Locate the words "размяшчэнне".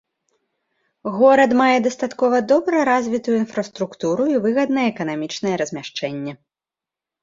5.67-6.33